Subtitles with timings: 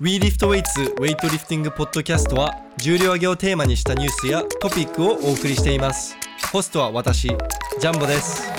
[0.00, 6.16] WeLiftWeights ウェイトリフティングポッドキャストは重量挙げをテーマにしたニュースやトピックをお送りしています。
[6.50, 8.50] ホストは私ジャンボです。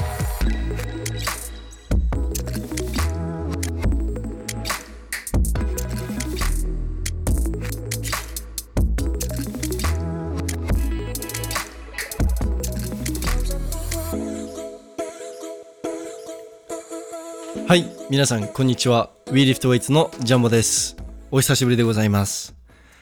[17.67, 19.09] はい皆さんこんにちは。
[19.25, 21.00] WeLiftWeights のジャンボです。
[21.33, 22.53] お久しぶりでございます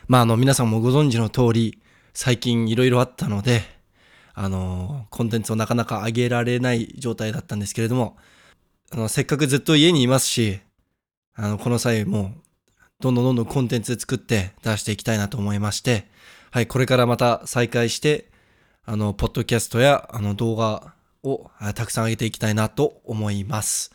[0.08, 1.82] まああの皆さんもご存知の通り
[2.14, 3.64] 最近いろいろあったので
[4.36, 8.18] あのコンテンツをなかなか上げられない状態だったんですけれども
[8.92, 10.60] あのせっかくずっと家にいますし
[11.34, 12.36] あのこの際も
[13.00, 16.06] どんどんどんどんコンテンツ作って出していきたいなと思いまして
[16.52, 18.30] はいこれからまた再開して
[18.86, 23.92] あのポッドキャストやあの動画をたくさん上げていきたいなと思います。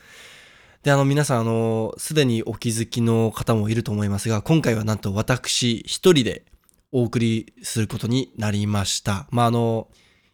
[0.85, 6.45] で、あの皆さん、あの、すでにお気づきの方もいると思いますが、今回はなんと私一人で
[6.93, 9.27] お送りすることになりました。
[9.31, 9.89] まあ、あの、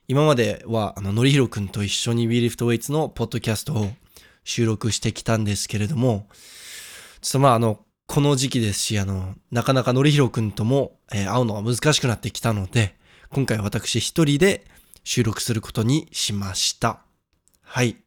[0.08, 3.90] 今までは、あの、のりひろくんと一緒に WeLiftWeights のポッドキャストを
[4.42, 6.26] 収録してきたんですけれども、
[7.20, 12.96] ちょっとまあ、あの、この時期ですし、あの、なかなかのりひろくんとも、えー、会うのが難しくなってきたので、
[13.28, 14.66] 今回私一人で
[15.04, 17.02] 収録することにしました。
[17.62, 17.98] はい。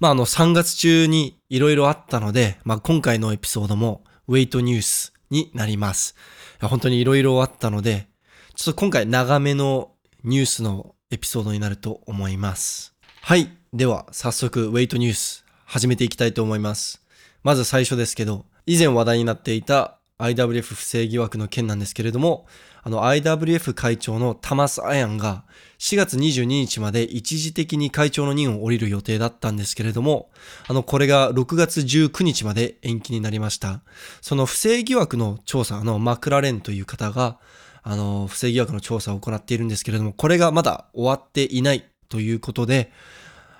[0.00, 6.14] まあ、あの、3月中にいろいろあったので、まあ、今回のエピソードもウェイトニュースになります。
[6.60, 8.08] 本当にいろいろあったので、
[8.54, 9.90] ちょっと今回長めの
[10.22, 12.94] ニュースのエピソードになると思います。
[13.22, 13.50] はい。
[13.72, 17.02] では、早速、ウェイトニュース始めていきたいと思います。
[17.42, 22.46] まず最初ですけど、以前話題になっていた IWF 不正疑惑の件なんですけれども、
[22.82, 25.44] あの IWF 会長のタマス・アヤンが
[25.78, 30.30] 4月22日まで一時的に会長の任を降りる予定だったんですけれども、
[30.66, 33.80] あの、これが6月19日まで延期になりました。
[34.20, 37.38] その不正疑惑の調査、の、マクラレンという方が、
[37.82, 42.92] あの、不正疑惑の調査を行っているんですけれども、これがまだ終わっていないということで、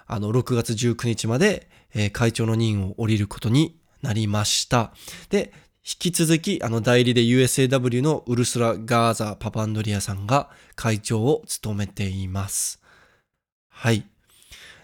[0.06, 1.68] あの、6月19日まで、
[2.12, 4.92] 会長の任を降りることになりました。
[5.30, 5.52] で、
[5.90, 12.82] 引き続き、あの代理で USAW のウルスラ・ガーザ・パパンドリアさんが会長を務めています。
[13.70, 14.06] はい。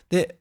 [0.09, 0.39] で、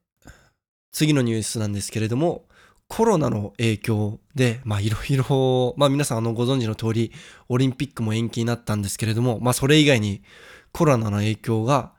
[0.94, 2.46] 次のニュースなんですけれども、
[2.88, 7.12] コロナの影響で、まあいろいろ、まあ皆さんあのご存知の通り、
[7.50, 10.24] オリンピックも延期になったんですけれども、まあそれ以外に
[10.72, 11.92] コロナの影響が、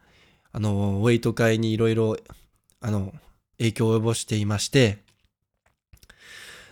[0.53, 2.17] あの、ウェイト界にいろいろ、
[2.81, 3.13] あの、
[3.59, 5.05] 影響を及ぼしていまして、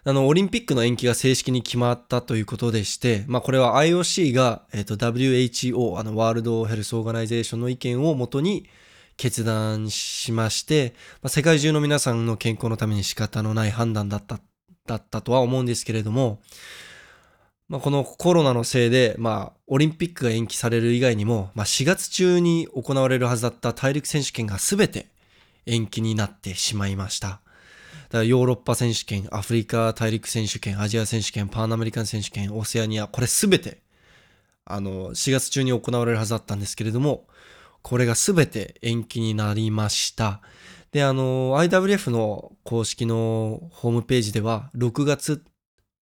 [0.04, 8.68] あの、オリンピックの延期が正式に決まったということでして、まあ、これは IOC が、えっ、と、WHO、あの、 World Health Organization の意見をもとに
[9.16, 14.40] 決断しまして、まあ、世界中の皆さんの健康のために仕方のない判断だった、
[14.86, 16.40] だったとは思うんですけれども、
[17.68, 25.06] まあ、このコロナのせいで、まあ、オリンピックが延期される以外にも、まあ、4月中に行われるはずだった大陸選手権が全て
[25.64, 27.41] 延期になってしまいました。
[28.12, 33.80] だヨーロッパ選手権、アフリカ大陸選手権、アジア選手権、パンアメリカン選手権、オセアニア、これすべて、
[34.66, 37.26] あの、4月中に行われるはずだったんですけれども、
[37.80, 40.42] これがすべて延期になりました。
[40.92, 45.42] で、あの、IWF の公式のホームページでは、6月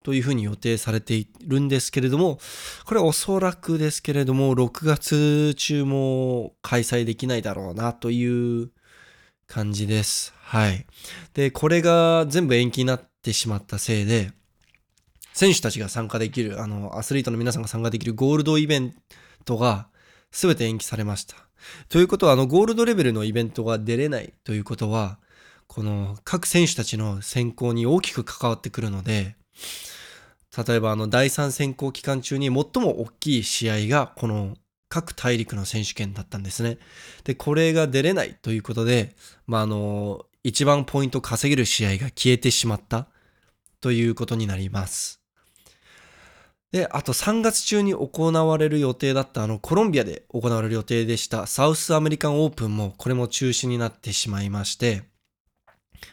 [0.03, 2.39] というふうに予定されているんですけれども、
[2.85, 8.71] これおそらくですけれども、6月中も開催できないだろうなという
[9.49, 10.33] 感じです。
[10.41, 10.85] はい。
[11.33, 14.31] で、これが全部延期になってしまったせいで、
[15.33, 18.93] 選手たちが参加できる、あの、アスリートの皆さんが参加できるゴールドイベン
[19.45, 19.87] トが
[20.31, 21.35] 全て延期されました。
[21.89, 25.17] ということは、あの、ゴールドレベルのイベントが出れないということは、
[25.65, 29.35] この各選手たちの選考に大きく関わってくるので、
[30.67, 34.57] 例えばあの第3選考期間中に最も大きい試合がこの
[34.89, 36.77] 各大陸の選手権だったんですね。
[37.23, 39.15] で、これが出れないということで、
[39.47, 43.07] まあ、あの、一番ポイント稼げる試合が消えてしまった
[43.81, 45.21] ということになります。
[46.71, 55.03] で、あと3月中に行われる予定だったあのコロンビアで行われる予定でしたサウスアメリカンオープンもこれも中止になってしまいまして、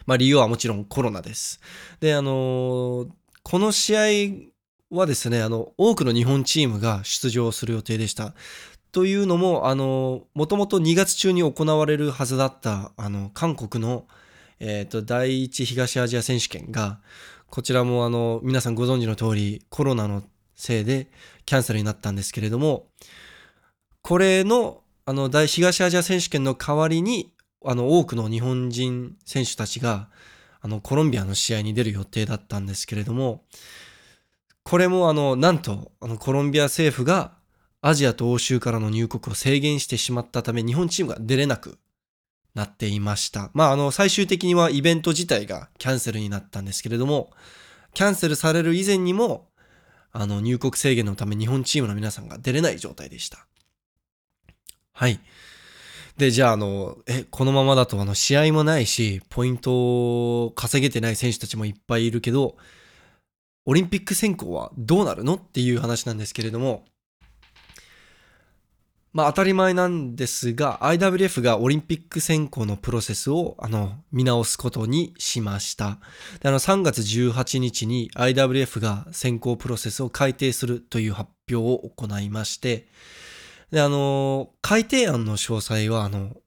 [0.05, 1.61] まあ理由はもちろんコロナです。
[1.99, 3.07] で、あの
[3.43, 4.56] この試合
[4.89, 8.33] はですね、あの、多くの日本チームが出場する予定でした。
[8.91, 14.07] というのも、あの、もともと2月中に行われるはずだった、あの、韓国の、
[14.59, 16.99] えっ、ー、と、第一東アジア選手権が、
[17.49, 20.23] こちらもあの、皆さんご存知の通り、コロナの
[20.55, 21.11] せいで
[21.45, 22.87] キャンセルになったんですけれども、
[24.01, 27.33] これの、あの、大東アジア選手権の代わりに、
[27.65, 30.09] あの、多くの日本人選手たちが、
[30.61, 33.43] あの、コロンビアの試合に出る予定だったんですけれども、
[34.67, 37.31] これもあの、なんと、あの、コロンビア政府が
[37.81, 41.77] アジアと欧州からの入国を制限してしまったため、日本チームが出れなく
[42.53, 43.49] なっていました。
[43.53, 47.31] まあ、あの、最終的にはイベント自体がキャンセルになったんですけれども、
[47.93, 49.47] キャンセルされる以前にも、
[50.11, 53.47] あの、入国制限のため日本チームの皆さんが出れない状態でした。
[54.91, 55.21] はい。
[56.17, 62.57] で、じゃあ、あの、え、このままだと、あの、試合もないし、ポイントを稼げてない選手たちもいっぱいいるけど、
[63.67, 66.85] オリンピック選考はどうなるのっていう話なんですけれども、
[69.11, 75.99] まあ当たり前なんですが、IWF がオリンピック選考のプロセスを、あの、見直すことにしました。
[76.39, 82.87] であの、3月18日に IWF が選考プロセスを改定するという発表を行いまして、
[83.71, 86.37] で、あの、改定案の詳細は、あの、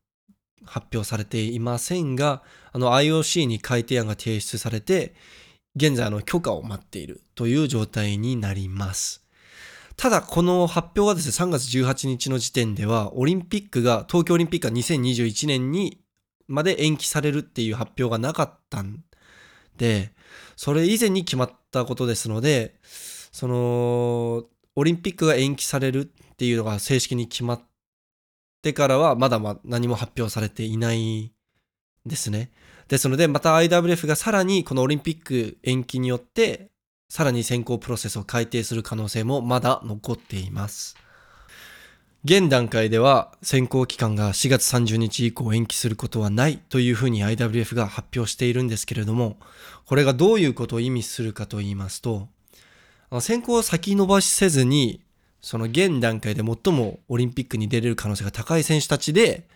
[0.65, 2.43] 発表されていませんが、
[2.73, 5.15] あの、IOC に改定案が提出されて、
[5.77, 9.25] 現在、の、許可を待っているという状態になります。
[9.97, 16.01] ただ、この発表がですね、3月18日の時点では、オリンピックが、東京オリンピックが2021年に
[16.49, 19.05] まで延期されるっていう発表がなかったん
[19.77, 20.13] で、
[20.57, 24.45] それ以前に決まったことですので、その、
[24.77, 27.63] オリンピックが延期されるっていうのが正式に決まっ
[28.63, 31.33] てからはまだま何も発表されていない
[32.07, 32.51] ですね。
[32.91, 36.73] ですのでまた IWF がさらにこのオリンピック延期によって
[37.09, 40.97] さらに選考プロセスを改定する可能性もまだ残っています。
[42.25, 49.39] 現段階では選考期間が4月30日以降延期することはないというふうに IWF が発表しているんですけれども、
[49.87, 52.27] これがどういうことを意味するかと言いますと、
[53.21, 55.01] 選考を先延ばしせずに
[55.41, 59.49] その現段階で最もオリンピックに出れる可能性が高い選手たちで、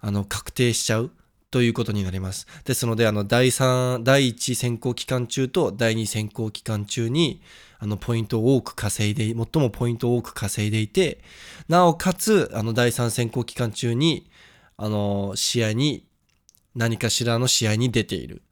[0.00, 1.10] あの、確定しちゃう
[1.50, 2.46] ということになります。
[2.64, 7.42] ですので、あの、第3、第1選考期間中と第2選考期間中に、
[7.80, 11.18] あの、ポイントを多く稼いで、最もポイントを多く稼いでいて、
[11.68, 14.30] なおかつ、あの、第3選考期間中に、
[14.76, 16.06] あの、試合に、
[16.76, 18.42] 何かしらの試合に出ている。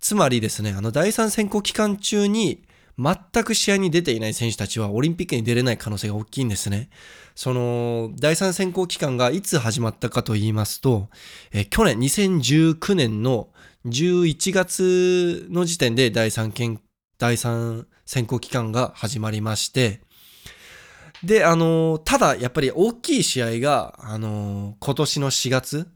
[0.00, 2.65] つまりですね、あの、第3選考期間中に、
[2.98, 6.88] 全く試合に出ていない選手たちはオリンピックに出れない可能性が大きいんですね。
[7.34, 11.10] その、第三選考期間がいつ始まったかと言いますと、
[11.52, 13.50] え去年2019年の
[13.84, 16.80] 11月の時点で第三件、
[17.18, 20.00] 第三選考期間が始まりまして、
[21.22, 25.88] で、あの、ただやっぱり大きい試合が、あの、今年の4月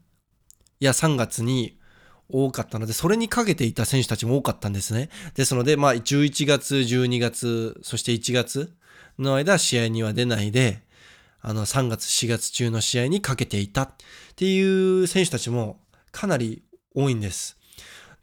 [0.79, 1.79] や3月に
[2.31, 5.09] 多かったので、それにかけていた選手たちも多かったんですね。
[5.35, 8.73] ですので、まあ、11月、12月、そして1月
[9.19, 10.81] の間、試合には出ないで、
[11.41, 13.89] あの、3月、4月中の試合にかけていたっ
[14.35, 14.61] てい
[15.01, 15.79] う選手たちも
[16.11, 16.63] かなり
[16.93, 17.57] 多いんです。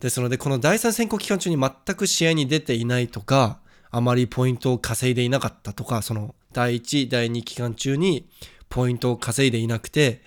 [0.00, 3.60] ですので、この第3選考期間中に全く試合に出ていないとか、
[3.90, 8.28] あまりポイントを稼いでいなかったとか、その第1、第2期間中に
[8.68, 10.22] ポイントを稼いでいなくて、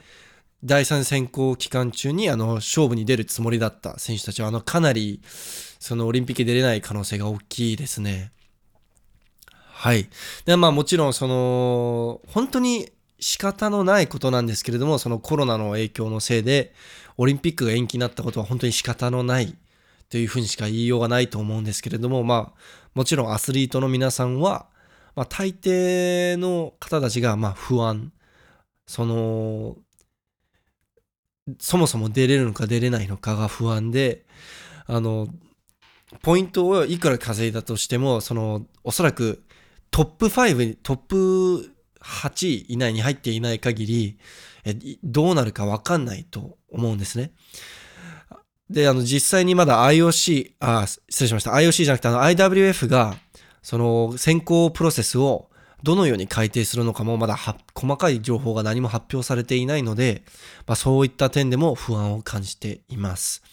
[0.64, 8.32] 第3選考期間中にあの勝負に出るつもりだった選手たちはあのかなりそのオリンピック出れない可能性が大きいですね。
[9.46, 10.08] はい。
[10.46, 16.74] でまあもちろんその本当に仕方のないことなんですけれどもそのコロナの影響のせいで
[17.18, 19.56] オリンピックが延期になったことは本当に仕方のない
[20.10, 22.60] というふうにしか言いようがないと思うんですけれどもまあ
[22.94, 24.68] もちろんアスリートの皆さんは、
[25.16, 28.12] まあ、大抵の方たちがまあ不安
[28.86, 29.78] その
[31.60, 34.26] そもそも出れるのか出れないのかが不安で、
[34.86, 35.28] あの、
[36.22, 39.44] ポイントをいくら稼いだとしても、その、おそらく
[39.90, 41.72] トップ5、トップ
[42.02, 44.20] 8位以内に入っていない限り、
[44.64, 47.32] えどうなるかわかんないと思うんですね。
[48.70, 51.52] で、あの、実際にまだ IOC、あ、失礼しました。
[51.52, 53.16] IOC じゃなくて、あの、IWF が、
[53.62, 55.51] その、選考プロセスを
[55.84, 60.24] どのように改定するのかもまだ細かい情報が何も発表されていないので、
[60.68, 63.44] まあ、そういった点でも不安を感じています。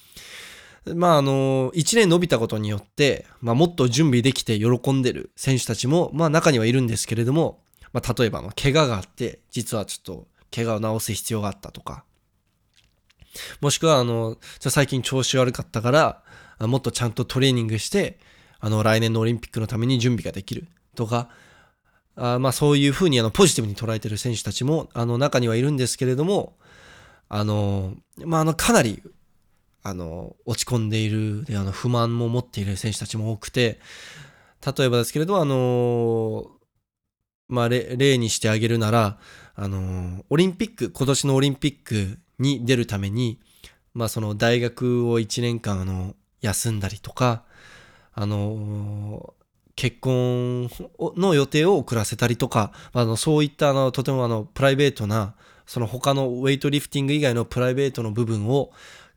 [0.94, 7.60] まああの、1年伸びたことによって、まあ、もっと準備できて喜んでる選手たちも、まあ中にはいるんですけれども、
[7.92, 12.04] まあ例えば怪我があって、実はちょっと怪我を治す必要があったとか、
[13.60, 16.22] もしくはあの、最近調子悪かったから、
[16.66, 18.18] もっとちゃんとトレーニングして、
[18.60, 21.28] あの来年のオリンピックのために準備ができるとか、
[22.18, 26.56] あまあそういうふうにあのポジティブに捉えてる選手たちもあの中にはいるんですけれども、
[27.28, 27.94] あの、
[28.24, 29.02] まああのかなり
[29.84, 33.80] あの落ち込んでいるであの不満も持っている選手たちも多くて、
[34.66, 36.50] 例えばですけれどあの、
[37.48, 39.18] まあ例にしてあげるなら、
[39.54, 43.40] あの、オリンピック、今年のオリンピックに出るために、
[43.94, 47.44] まあその大学を1年間あの休んだりとか、
[48.12, 49.34] あの、
[49.78, 50.68] 結婚
[51.16, 58.72] の予定を遅らせたりとか、あのそういったあのとてもあのプライベートなその他のウェイトリフティング以外のプライベートの部分を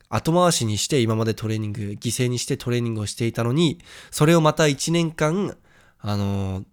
[0.10, 3.80] 後回しにして今までトレーニング、犠牲にしてトレーニングをしていたのに、
[4.12, 5.58] それをまた1年間、
[6.00, 6.64] あの、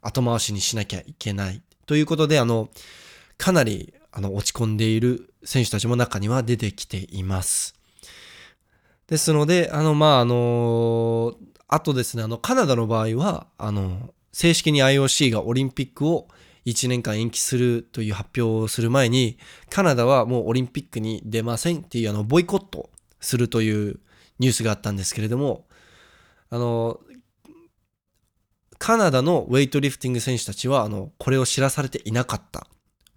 [0.00, 1.60] 後回しにしなきゃいけない。
[1.84, 2.70] ということで、あの、
[3.36, 7.74] かなり、あの、落ち込んでいる選手たちも中には出てきています。
[9.06, 11.34] ですので、あの、まあ、あの、
[11.68, 16.28] あとですね、あの、カナダの場合は、あの、正式に IOC がオリンピックを
[16.64, 19.38] 1年間延期するという発表をする前に、
[19.70, 24.00] カナダはもうオリンピックに出ませんっていうあの、ボイコットするという
[24.38, 25.66] ニュースがあったんですけれども、
[26.50, 27.00] あの、
[28.78, 32.66] カナダのウェイトリフティング選手たちは、あの、これを知らされていなかった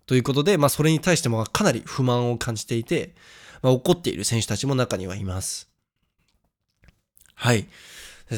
[0.05, 3.15] ということで、まあ、それに対してもかなり不満を感じていて、
[3.61, 5.69] まあ、怒っている選手たちも中にはいます。
[7.35, 7.67] はい。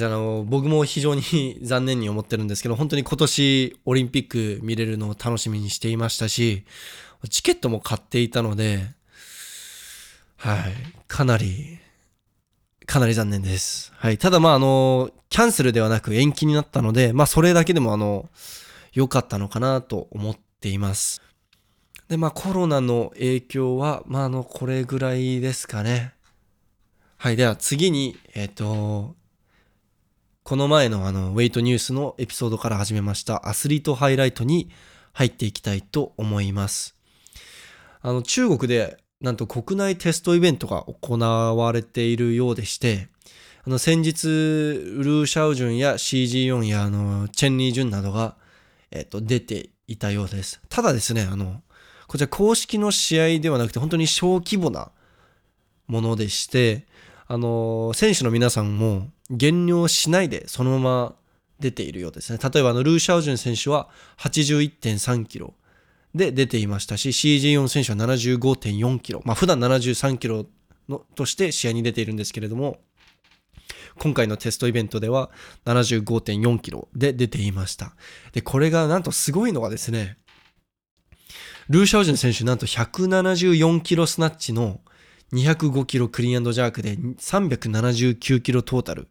[0.01, 6.65] あの僕も非常に 残念に思ってるんですけど、本当に今年オリンピック見れるのを楽しみにしていましたし、
[7.29, 8.88] チケットも買っていたので、
[10.38, 10.73] はい、
[11.07, 11.77] かなり、
[12.85, 13.93] かなり残念です。
[13.95, 18.29] はい、ただまああの、キャンセルではなく延期になったので、まあそれだけでもあの、
[18.93, 21.21] 良かったのかなと思っています。
[22.09, 26.13] で、まあコロナの影響は、まああの、これぐらいですかね。
[27.17, 29.15] はい、では次に、えっ、ー、と、
[30.43, 34.69] この前のあの、ウェイトニュースのエピソードから始めましたアスリートハイライトに
[35.13, 36.97] 入っていきたいと思います。
[38.01, 43.07] あの、中国でなんと国内テストイベントが行われているようでして、
[43.65, 48.35] あの、先日、ルー・シャオジュンや CG4 やあの、チェン・リー・ジュンなどが、
[48.91, 50.59] えっと、出ていたようです。
[50.67, 51.62] ただですね、あの、
[52.07, 54.91] こちら公式の試合ではなくて本当に小規模な
[55.88, 56.85] ものでして、
[57.27, 61.15] あの、選手の皆さんも減量しないでそのまま
[61.60, 62.39] 出ているようですね。
[62.42, 63.89] 例えばあのルー・シャオジュン選手は
[64.20, 65.53] 81.3キロ
[66.13, 69.22] で出ていましたし、CG4 選手は75.4キロ。
[69.25, 70.46] まあ普段73キロ
[70.89, 72.82] のとして試合に出ているんですけれども、
[74.00, 75.30] 今回のテストイベントでは
[75.65, 77.96] 75.4キロで出ていました。
[78.34, 80.18] で、これがなんとすごいのがですね、
[81.70, 84.82] ルー・シャオジュン選手なんと174キロスナッチの
[85.34, 89.08] 205キロクリーンジャークで379キロトータル。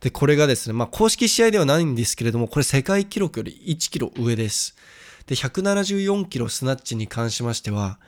[0.00, 4.76] で、これがですね、まあ公式試合ではないんですけれども、これ世界記録より1キロ上です。
[5.26, 7.98] で、174キロスナッチに関しましては、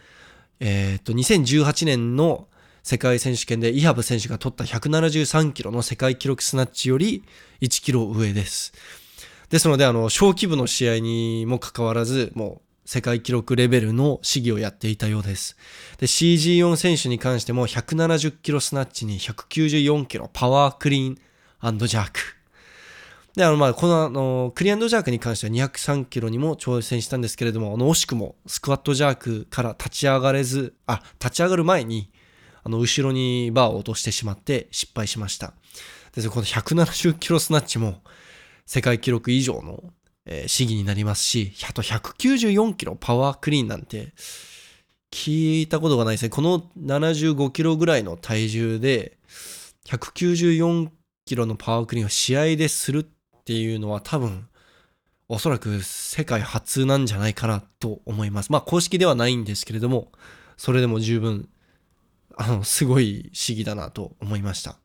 [0.61, 2.47] えっ、と、2018年の
[2.83, 7.23] 世界選手権でイハブ選手が取った173キロの世界記録スナッチより
[7.61, 8.73] 1キロ上です。
[9.51, 15.59] ですので、あの、小規模の試合にもかかわらず、もう世界記録レベルの試技をやっていたようです。
[15.99, 22.19] で、CG4 選手に関しても170キロスナッチに194キロパワークリーンジャーク。
[23.37, 32.11] で、あの、ま、この、あの、クリーンジャークに関しては203キロにも挑戦したんですけれども、あの、惜しくもスクワットジャークから立ち上がれず、あ、立ち上がる前に、
[32.65, 35.53] あの、後ろにバーを落としてしまって失敗しました。
[36.15, 38.01] で、この170キロスナッチも
[38.65, 39.85] 世界記録以上の
[40.29, 44.13] えー、試技になりますし、あと194キロパワークリーンなんて
[45.11, 46.29] 聞いたことがないですね。
[46.29, 49.19] この75キロぐらいの体重で
[49.87, 50.91] 194
[51.25, 54.49] キロのパワークリーンを試合でするっていうのは多分
[55.29, 58.51] おそらく世界初なんじゃないかなと思います。
[58.51, 60.13] まあ公式ではないんですけれども、
[60.57, 61.49] それでも十分、
[62.37, 64.79] あの、すごい試技だなと思いました。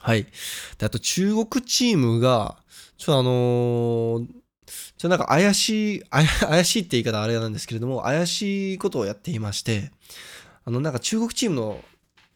[0.00, 0.26] はい。
[0.78, 2.56] で、あと中国チームが、
[2.96, 4.28] ちょっとあのー、
[4.96, 9.90] ちょなんか怪しい、 怪しいって言い方あれなんですけれども、怪しいことをやっていまして、
[10.64, 11.84] あの、なんか中国チームの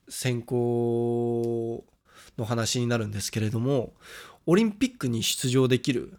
[0.08, 1.84] 選考
[2.38, 3.94] の話になるんですけれども、
[4.46, 6.18] オリンピックに出場できる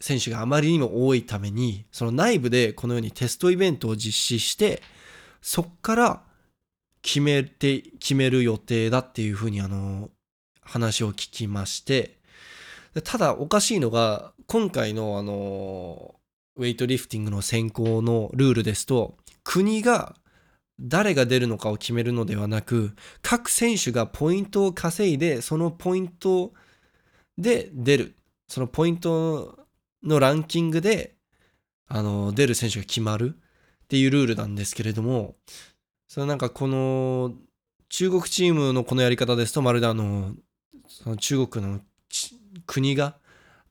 [0.00, 4.82] 選手があまりにも多いために、その内部でこのようにテストイベントを実施して、
[5.40, 6.22] そっから
[7.02, 10.10] 決めて、決める予定だっていうふうにあの、
[10.64, 12.18] 話を聞きまして、
[13.02, 16.14] ただおかしいのが、今回のあの、
[16.56, 20.14] ウェイトリフティングの選考のルールですと、国が
[20.80, 26.52] 誰が出るのかを決めるのではなく、各選手がポイントを稼いで、そのポイント
[27.38, 28.14] で出る。
[28.48, 29.58] そのポイント
[30.02, 31.14] のランキングで、
[31.88, 33.36] あの、出る選手が決まる
[33.84, 35.36] っていうルールなんですけれども、
[36.08, 37.34] そのなんかこの、
[37.88, 40.34] 中国チームのこのやり方ですと、まるであの、
[41.04, 41.80] その中国の
[42.64, 43.14] 国が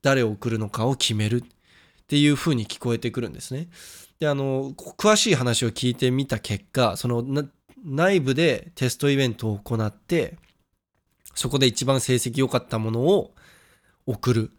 [0.03, 3.69] 誰を送るのかを決めるっていう風に聞こえてくるんですね。
[4.19, 7.25] で、あの、詳しい話を聞いてみた結果、その
[7.83, 10.37] 内部でテストイベントを行って、
[11.33, 13.33] そこで一番成績良かったものを
[14.05, 14.51] 送る。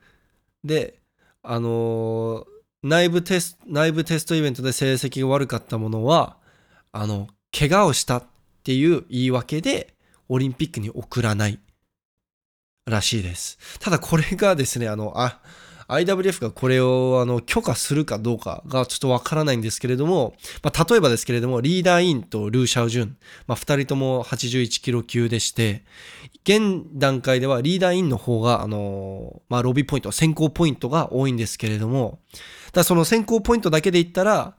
[0.64, 0.98] で、
[1.44, 2.44] あの
[2.82, 6.38] 内部テスト、内部テストイベントで成績が悪かったものは、
[6.90, 8.24] あの、怪我をしたっ
[8.64, 9.94] ていう言い訳で、
[10.28, 11.60] オリンピックに送らない
[12.86, 13.58] らしいです。
[13.80, 15.40] ただこれがですね、あの、あ、
[15.88, 25.84] IWF がこれをあの許可するかどうかがちょっとわからないんですけれども、まあ、例えばですけれども、リーダーインとルーシャオジュン、まあ、二人とも81キロ級でして、
[26.44, 32.20] 現段階ではリーダーインの方が、あのまあ、ロビーポイント、先行ポイントが多いんですけれども、
[32.72, 34.54] だその先行ポイントだけで言ったら、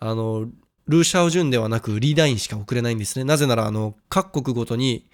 [0.00, 0.48] あの、
[0.86, 3.24] ルーシャオジュンではなくリーダーインしか送れないんですね。
[3.24, 5.06] なぜなら、あの、各国ごとに、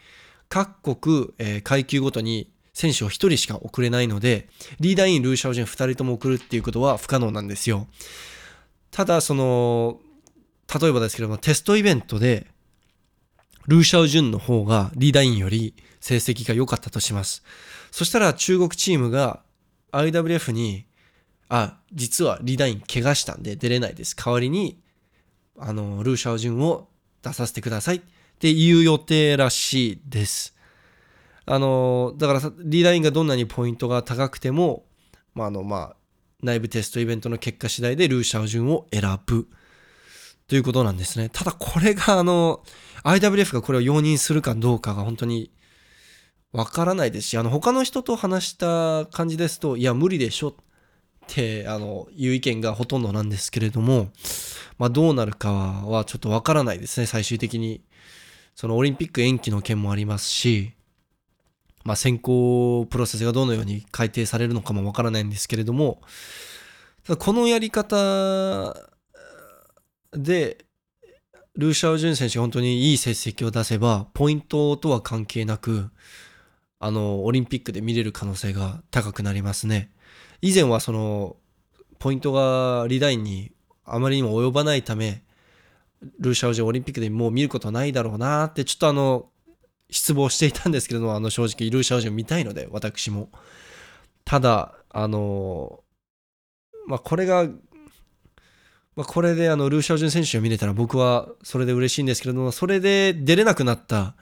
[0.51, 4.49] 各国、えー階級ごとに選手を1人しか送れないので、
[4.81, 7.87] リーダーイン、ルーシャオジュン2人とも送るっていうことは不可能なんですよ。
[8.91, 10.01] ただ、その、
[10.81, 12.49] 例えばですけども、テストイベントで、
[13.67, 17.45] ルーシャオジュンの方がリーダーインより成績が良かったとします。
[17.93, 19.43] そしたら中国チームが
[19.93, 20.87] IWF に、
[21.49, 24.17] あ、実はリーダーイン怪我したんで出れないです。
[24.17, 24.81] 代わりに、
[25.59, 26.89] あの、ルーシャオジュンを
[27.23, 28.03] 出させてください
[28.41, 30.57] っていう予定らしいです。
[31.45, 34.87] あの、だからリーダーインがどんなにポイントが高くても、
[35.35, 35.97] まあ、あの、まあ、
[36.43, 39.47] 内部テストイベントの結果次第でルーシャオジュンを選ぶ
[40.49, 41.29] ということなんですね。
[41.29, 42.63] ただこれがあの、
[43.05, 45.51] IWF がこれを容認するかどうかが本当に
[46.53, 50.55] わからないですし、あの、他の人と話した感じですと、いや、無理でしょっ
[51.27, 54.09] て、あの、いう意見がほとんどなんですけれども、
[54.79, 57.83] まあ、どうなるかはちょっとわからないですね、最終的に。
[58.61, 60.75] そのオリンピック延期の件もありますし、
[61.83, 66.03] まあ、選考プロセスがどのように改定されるのかもわからないんですけれども、
[67.07, 68.77] ただこのやり方
[70.13, 70.67] で、
[71.57, 75.89] ルーシャオジュン選手が本当にいい成績を出せば、ポイントとは関係なく、
[76.81, 79.91] あの、オリンピックで見れる可能性が高くなりますね。
[80.43, 81.37] 以前はその、
[81.99, 83.53] ポイントがリダインに
[83.87, 85.23] あまりにも及ばないため、
[86.19, 89.31] ルーシャオジュンオリンピックでもう見ることはないだろうなって、ちょっとあの、
[89.91, 93.31] 失望していたんですけども、あの、正直、ルーシャオジュン見たいので、私も。
[94.25, 95.83] ただ、あの、
[96.87, 97.45] まあ、これが、
[98.97, 104.15] まあ、これであのルーシャオジュン選手が見れたら僕はそれで嬉しいんですけれども、それで出れなくなった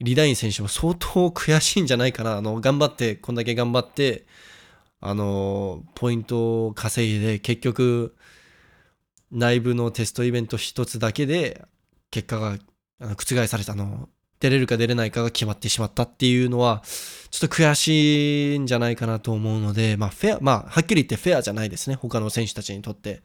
[0.00, 2.36] リダイン選手も相当悔しいんじゃないかな。
[2.36, 4.26] あの、頑張って、こんだけ頑張って、
[5.00, 8.14] あの、ポイントを稼いで、結局、
[9.32, 11.64] 内部のテストイベント一つだけで、
[12.10, 12.58] 結果が
[13.00, 16.82] 覆された、の、出れるか出れないかが決まってしまったっていうのは、
[17.30, 21.96] ちょっと悔しいんじゃないかなと思うので、まあ、フェア、まあ、はっきり言ってフェアじゃないですね。
[21.96, 23.22] 他の選手たちにとって。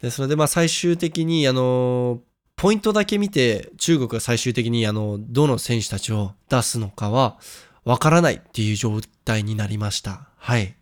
[0.00, 2.20] で、それでまあ最終的に、あの、
[2.56, 7.38] ポイントだけ見て、中国が最終的に、あの、どの選手たちを出すのかは、
[7.84, 10.28] わからないっていう状態になりました。
[10.36, 10.76] はい。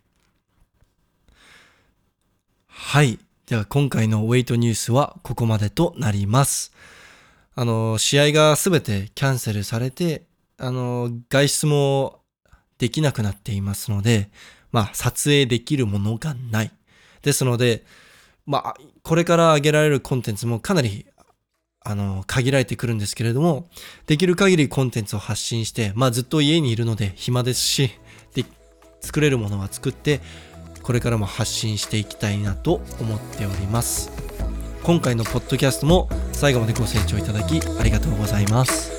[2.67, 3.19] はい。
[3.49, 6.71] では今回のウェイトニュースはここまでとなります。
[7.55, 10.27] あの、試合がすべてキャンセルされて、
[10.59, 12.21] あの、外出も
[12.77, 14.29] できなくなっていますので、
[14.71, 16.73] まあ、撮影できるものがない。
[17.23, 17.87] ですので、
[18.45, 21.07] まあ、これから上げられるコンテンツもかなり、
[21.81, 23.71] あの、限られてくるんですけれども、
[24.07, 27.93] できる限りコンテンツを発信して、まあ、ずっと家にいるので暇ですし、
[28.35, 28.45] で、
[29.01, 30.21] 作れるものは作って、
[30.88, 34.11] これからも発信していきたいなと思っております。
[34.83, 38.98] 今回のポッドキャストも最後までご清聴いただきありがとうございます。